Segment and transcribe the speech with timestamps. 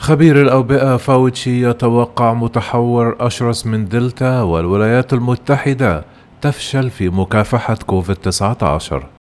[0.00, 6.04] خبير الأوبئة فاوتشي يتوقع متحور أشرس من دلتا والولايات المتحدة
[6.40, 9.19] تفشل في مكافحة كوفيد-19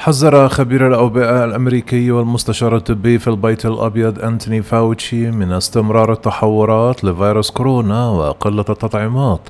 [0.00, 7.50] حذر خبير الأوبئة الأمريكي والمستشار الطبي في البيت الأبيض أنتوني فاوتشي من استمرار التحورات لفيروس
[7.50, 9.40] كورونا وقلة التطعيمات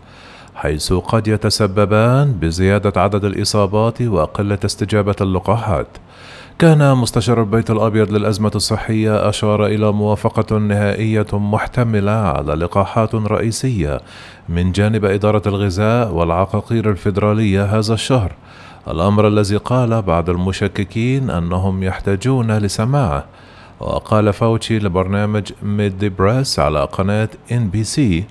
[0.55, 5.87] حيث قد يتسببان بزيادة عدد الإصابات وقلة استجابة اللقاحات.
[6.59, 14.01] كان مستشار البيت الأبيض للأزمة الصحية أشار إلى موافقة نهائية محتملة على لقاحات رئيسية
[14.49, 18.33] من جانب إدارة الغذاء والعقاقير الفيدرالية هذا الشهر.
[18.89, 23.25] الأمر الذي قال بعض المشككين أنهم يحتاجون لسماعه.
[23.81, 28.25] وقال فاوتشي لبرنامج Meet the Press على قناة NBC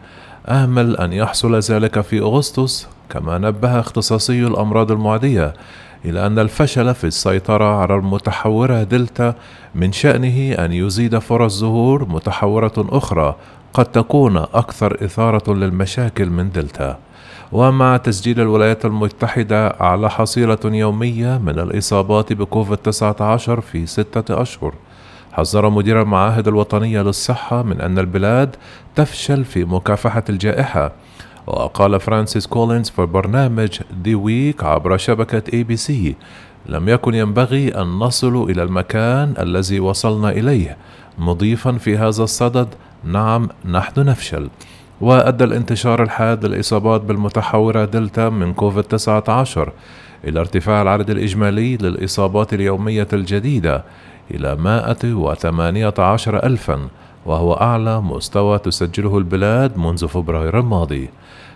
[0.47, 5.53] آمل أن يحصل ذلك في أغسطس كما نبه اختصاصي الأمراض المعدية
[6.05, 9.35] إلى أن الفشل في السيطرة على المتحورة دلتا
[9.75, 13.35] من شأنه أن يزيد فرص ظهور متحورة أخرى
[13.73, 16.97] قد تكون أكثر إثارة للمشاكل من دلتا.
[17.51, 24.73] ومع تسجيل الولايات المتحدة أعلى حصيلة يومية من الإصابات بكوفيد 19 في ستة أشهر.
[25.31, 28.55] حذر مدير المعاهد الوطنية للصحة من أن البلاد
[28.95, 30.91] تفشل في مكافحة الجائحة.
[31.47, 36.15] وقال فرانسيس كولينز في برنامج This Week عبر شبكة ABC
[36.65, 40.77] لم يكن ينبغي أن نصل إلى المكان الذي وصلنا إليه.
[41.17, 42.67] مضيفا في هذا الصدد
[43.03, 44.49] نعم نحن نفشل.
[45.01, 49.71] وأدى الانتشار الحاد للإصابات بالمتحورة دلتا من كوفيد 19
[50.27, 53.83] إلى ارتفاع العدد الإجمالي للإصابات اليومية الجديدة
[54.31, 56.87] إلى 118 ألفا
[57.25, 61.09] وهو أعلى مستوى تسجله البلاد منذ فبراير الماضي.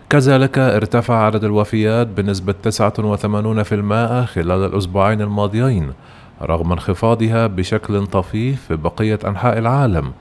[0.09, 5.91] كذلك ارتفع عدد الوفيات بنسبة 89% خلال الأسبوعين الماضيين
[6.41, 10.11] رغم انخفاضها بشكل طفيف في بقية أنحاء العالم.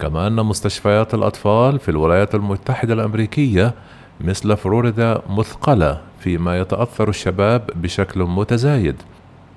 [0.00, 3.74] كما أن مستشفيات الأطفال في الولايات المتحدة الأمريكية
[4.20, 8.96] مثل فلوريدا مثقلة فيما يتأثر الشباب بشكل متزايد.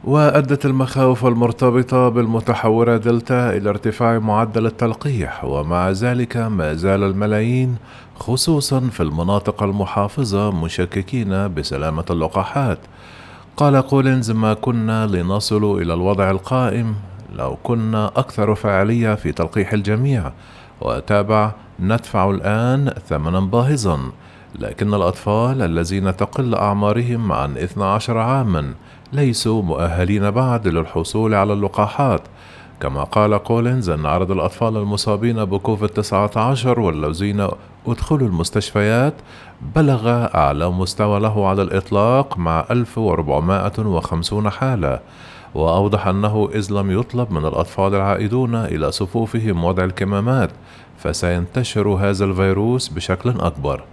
[0.03, 7.75] وأدت المخاوف المرتبطة بالمتحورة دلتا إلى ارتفاع معدل التلقيح ومع ذلك ما زال الملايين
[8.16, 12.79] خصوصا في المناطق المحافظة مشككين بسلامة اللقاحات.
[13.58, 16.96] قال كولينز ما كنا لنصل إلى الوضع القائم
[17.31, 20.31] لو كنا أكثر فعالية في تلقيح الجميع.
[20.81, 24.00] وتابع ندفع الآن ثمنا باهظا.
[24.59, 28.74] لكن الأطفال الذين تقل أعمارهم عن 12 عاما
[29.14, 32.22] ليسوا مؤهلين بعد للحصول على اللقاحات.
[32.81, 37.47] كما قال كولينز أن عدد الأطفال المصابين بكوفيد 19 والذين
[37.88, 39.14] أدخلوا المستشفيات
[39.75, 45.00] بلغ أعلى مستوى له على الإطلاق مع 1450 حالة.
[45.56, 50.50] وأوضح أنه إذ لم يطلب من الأطفال العائدون إلى صفوفهم وضع الكمامات
[50.97, 53.84] فسينتشر هذا الفيروس بشكل أكبر.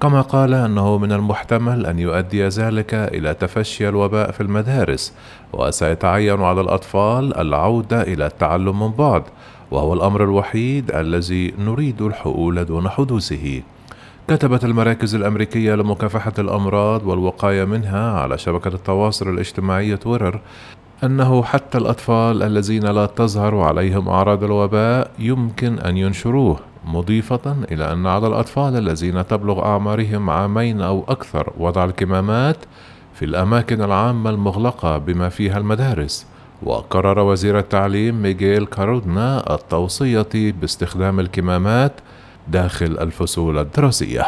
[0.00, 5.14] كما قال أنه من المحتمل أن يؤدي ذلك إلى تفشي الوباء في المدارس
[5.52, 9.22] وسيتعين على الأطفال العودة إلى التعلم من بعد
[9.70, 13.62] وهو الأمر الوحيد الذي نريد الحؤول دون حدوثه.
[14.28, 20.40] كتبت المراكز الأمريكية لمكافحة الأمراض والوقاية منها على شبكة التواصل الاجتماعي تويتر
[21.04, 28.06] أنه حتى الأطفال الذين لا تظهر عليهم أعراض الوباء يمكن أن ينشروه مضيفة إلى أن
[28.06, 32.56] على الأطفال الذين تبلغ أعمارهم عامين أو أكثر وضع الكمامات
[33.14, 36.26] في الأماكن العامة المغلقة بما فيها المدارس.
[36.62, 41.92] وقرر وزير التعليم ميغيل كارودنا التوصية باستخدام الكمامات
[42.48, 44.26] داخل الفصول الدراسية.